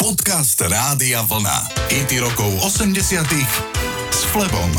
[0.00, 1.76] Podcast Rádia Vlna.
[1.92, 3.20] IT rokov 80
[4.08, 4.72] s Flebom.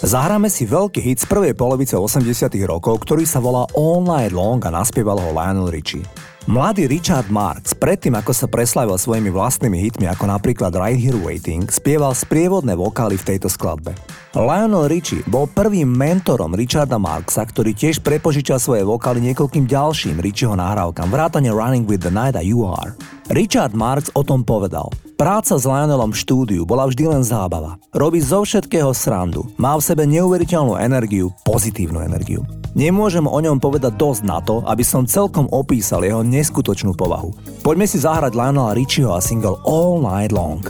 [0.00, 4.56] Zahráme si veľký hit z prvej polovice 80 rokov, ktorý sa volá All Night Long
[4.64, 6.00] a naspieval ho Lionel Richie.
[6.48, 11.68] Mladý Richard Marx, predtým ako sa preslavil svojimi vlastnými hitmi ako napríklad Right Here Waiting,
[11.68, 13.92] spieval sprievodné vokály v tejto skladbe.
[14.32, 20.56] Lionel Richie bol prvým mentorom Richarda Marksa, ktorý tiež prepožičal svoje vokály niekoľkým ďalším Richieho
[20.56, 22.96] nahrávkam, vrátane Running with the Night a You Are.
[23.28, 24.88] Richard Marx o tom povedal.
[25.20, 27.76] Práca s Lionelom v štúdiu bola vždy len zábava.
[27.92, 29.44] Robí zo všetkého srandu.
[29.60, 32.40] Má v sebe neuveriteľnú energiu, pozitívnu energiu.
[32.80, 37.36] Nemôžem o ňom povedať dosť na to, aby som celkom opísal jeho neskutočnú povahu.
[37.60, 40.64] Poďme si zahrať Lionela Richieho a single All Night Long.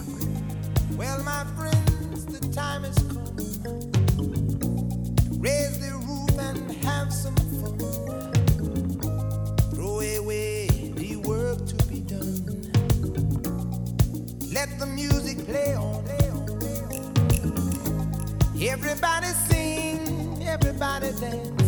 [18.61, 21.60] Everybody sing, everybody dance.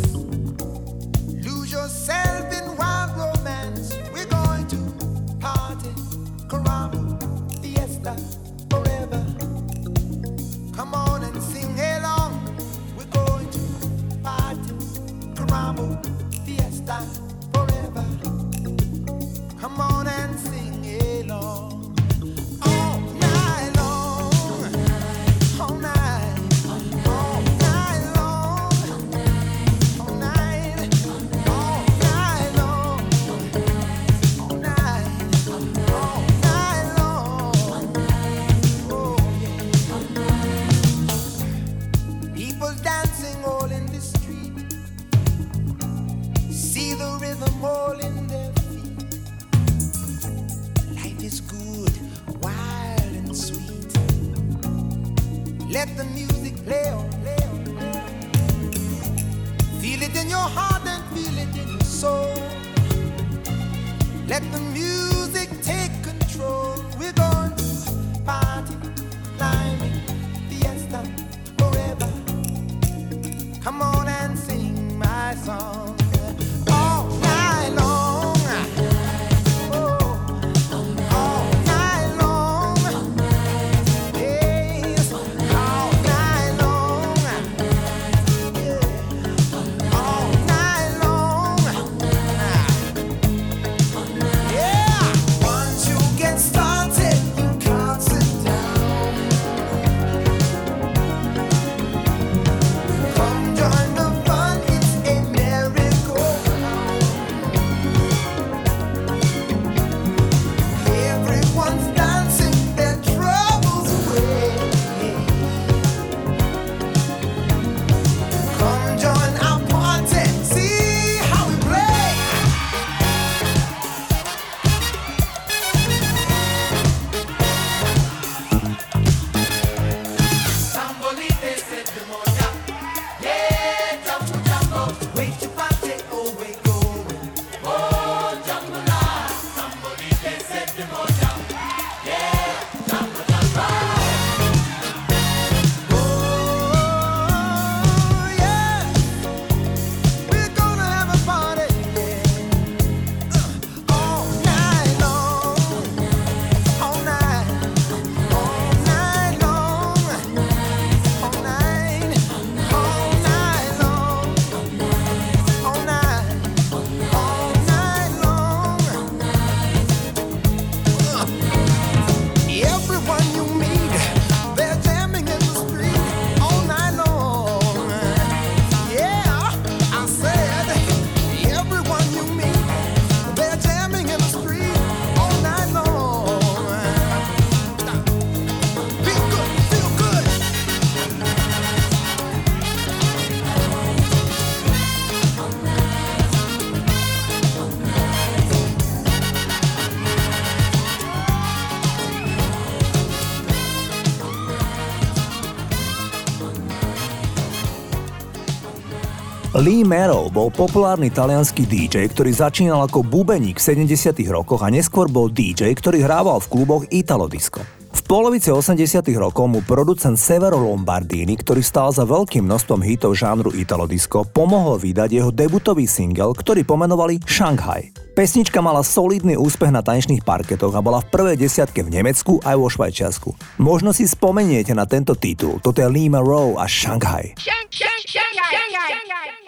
[209.52, 215.12] Lee Merrow bol populárny talianský DJ, ktorý začínal ako bubeník v 70 rokoch a neskôr
[215.12, 217.60] bol DJ, ktorý hrával v kluboch Italo Disco.
[217.93, 223.52] V polovice 80 rokov mu producent Severo Lombardini, ktorý stál za veľkým množstvom hitov žánru
[223.52, 227.93] Italo Disco, pomohol vydať jeho debutový single, ktorý pomenovali Shanghai.
[228.16, 232.56] Pesnička mala solidný úspech na tanečných parketoch a bola v prvej desiatke v Nemecku aj
[232.56, 233.60] vo Švajčiarsku.
[233.60, 237.37] Možno si spomeniete na tento titul, toto je Lima Row a Shanghai.
[237.37, 239.41] Shanghai, Shanghai, Shanghai,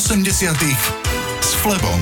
[0.00, 0.56] 80
[1.44, 2.00] s Flebom.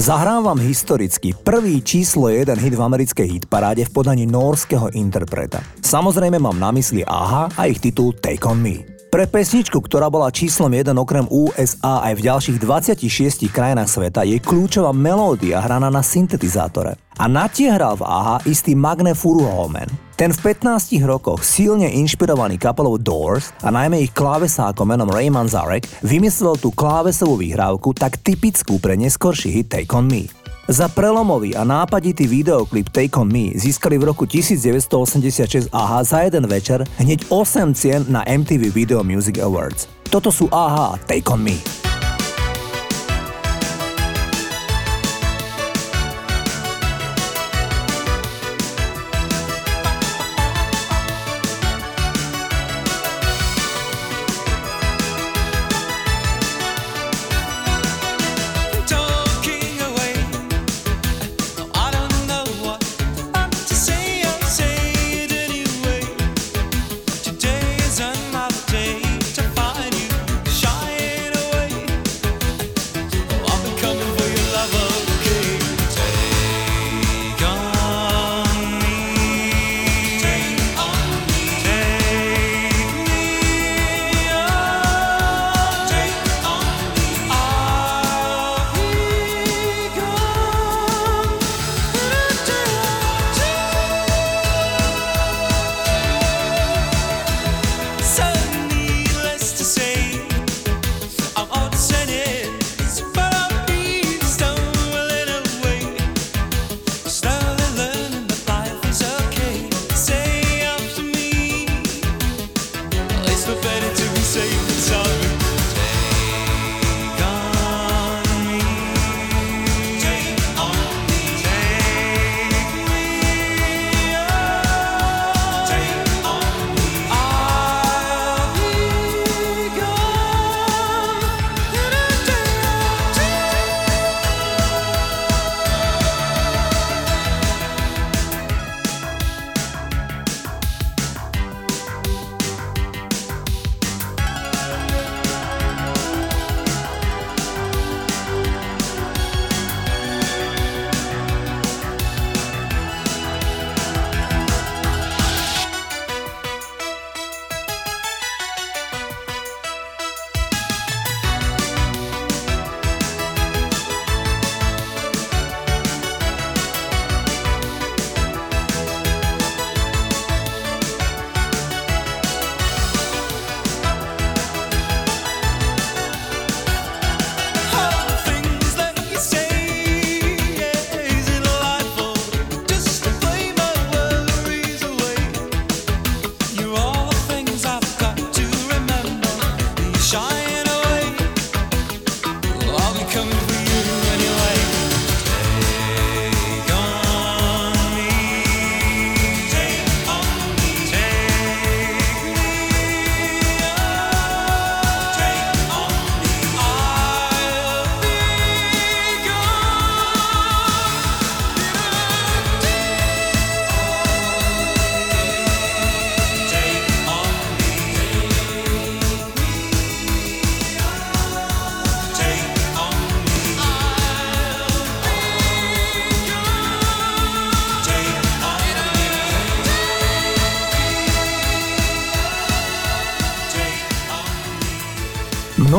[0.00, 5.60] Zahrám vám historicky prvý číslo 1 hit v americkej hitparáde v podaní norského interpreta.
[5.84, 8.91] Samozrejme mám na mysli AHA a ich titul Take On Me.
[9.12, 14.40] Pre pesničku, ktorá bola číslom 1 okrem USA aj v ďalších 26 krajinách sveta, je
[14.40, 16.96] kľúčová melódia hraná na syntetizátore.
[17.20, 19.84] A na tie hral v AHA istý Magne Furuholmen.
[20.16, 25.84] Ten v 15 rokoch silne inšpirovaný kapelou Doors a najmä ich klávesákom menom Ray Manzarek
[26.00, 30.41] vymyslel tú klávesovú výhrávku tak typickú pre neskorší hit Take On Me.
[30.72, 36.48] Za prelomový a nápaditý videoklip Take On Me získali v roku 1986 AHA za jeden
[36.48, 39.84] večer hneď 8 cien na MTV Video Music Awards.
[40.08, 41.91] Toto sú AHA Take On Me.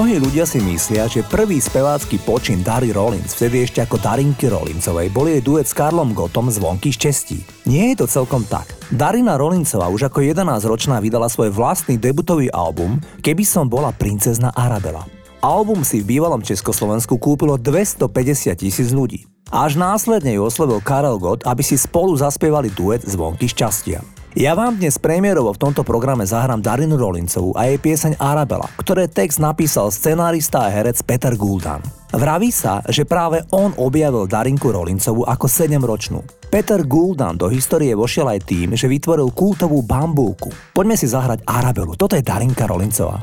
[0.03, 5.07] Mnohí ľudia si myslia, že prvý spevácky počin Dary Rollins, vtedy ešte ako Darinky Rollinsovej,
[5.07, 7.72] bol jej duet s Karlom Gotom Zvonky šťastí.
[7.72, 8.67] Nie je to celkom tak.
[8.91, 15.07] Darina Rollinsová už ako 11-ročná vydala svoj vlastný debutový album Keby som bola princezna Arabela.
[15.39, 19.24] Album si v bývalom Československu kúpilo 250 tisíc ľudí.
[19.55, 24.03] Až následne ju oslovil Karel Gott, aby si spolu zaspievali duet Zvonky šťastia.
[24.33, 29.05] Ja vám dnes premiérovo v tomto programe zahrám Darinu Rolincovú a jej pieseň Arabela, ktoré
[29.05, 31.85] text napísal scenárista a herec Peter Guldan.
[32.09, 36.49] Vraví sa, že práve on objavil Darinku Rolincovú ako 7-ročnú.
[36.49, 40.49] Peter Guldan do histórie vošiel aj tým, že vytvoril kultovú bambulku.
[40.73, 43.21] Poďme si zahrať Arabelu, toto je Darinka Rolincová.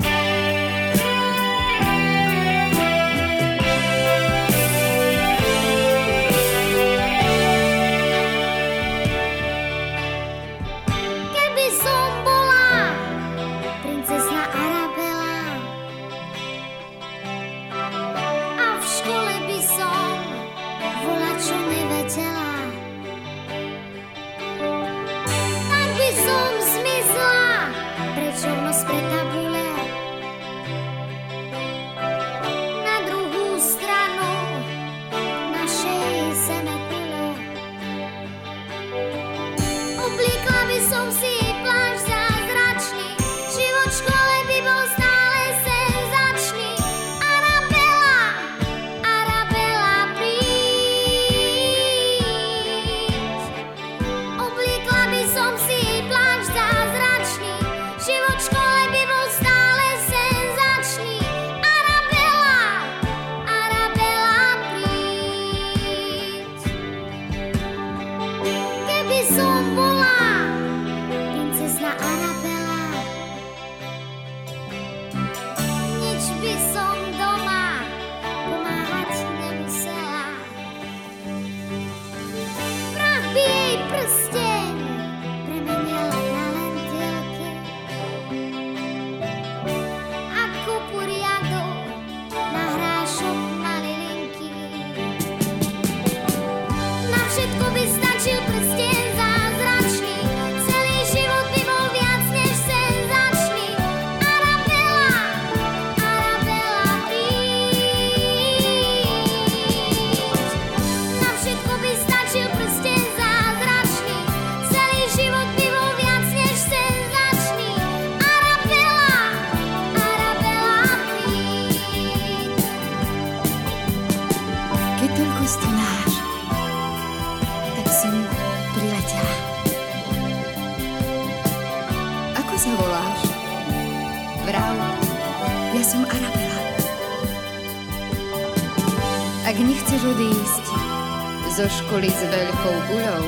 [141.91, 143.25] Školy s veľkou guľou,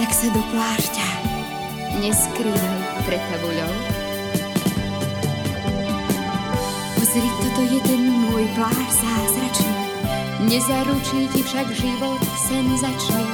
[0.00, 1.08] tak sa do plášťa
[2.00, 3.72] neskrývaj pred tabuľou.
[6.96, 9.76] Pozri, toto je ten môj plášť zázračný,
[10.48, 13.28] nezaručí ti však život senzačný.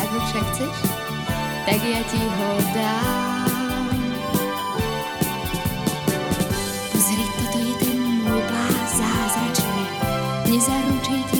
[0.00, 0.76] Ak ho však chceš,
[1.68, 3.28] tak ja ti ho dám.
[10.48, 10.87] Nezaručí ti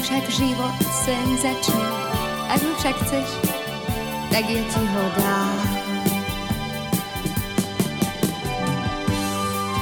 [0.09, 0.73] však život
[1.05, 1.85] senzačný.
[2.49, 3.29] Ak ho však chceš,
[4.33, 5.57] tak ja ti ho dám.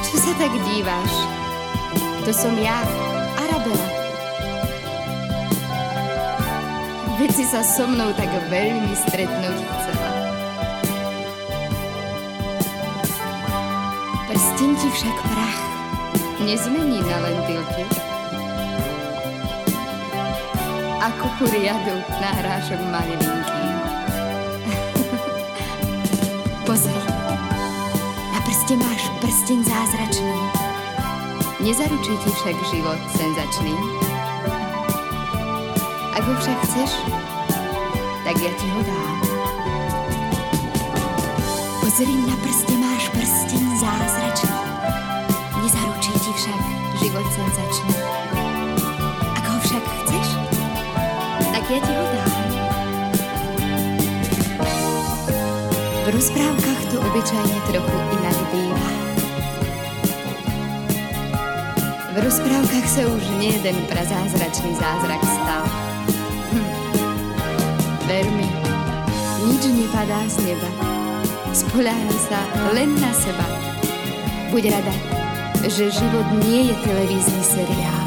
[0.03, 1.13] Čo sa tak díváš?
[2.27, 2.83] To som ja,
[3.39, 3.87] Arabela.
[7.15, 10.11] Veď si sa so mnou tak veľmi stretnúť chcela.
[14.27, 15.59] Prsten ti však prach
[16.43, 18.06] nezmení na lentilky.
[21.07, 23.63] Ako kuriadu na hrášok malilinky.
[26.67, 27.01] Pozri,
[28.35, 30.35] na prste máš prsten zázračný.
[31.63, 33.75] Nezaručí ti však život senzačný.
[36.11, 36.91] Ak ho však chceš,
[38.27, 39.17] tak ja ti ho dám.
[41.79, 44.59] Pozri, na prste máš prsten zázračný.
[45.63, 46.61] Nezaručí ti však
[46.99, 48.26] život senzačný.
[51.67, 52.31] Ja ti ho dám.
[56.07, 58.89] V rozprávkach to obyčajne trochu inak býva.
[62.15, 65.63] V rozprávkach sa už nie jeden prazázračný zázrak stal.
[66.55, 66.67] Hm.
[68.07, 68.47] Ver mi,
[69.51, 70.71] nič nepadá z neba.
[71.51, 72.39] Spoláhni sa
[72.71, 73.47] len na seba.
[74.55, 74.95] Buď rada,
[75.67, 78.06] že život nie je televízny seriál.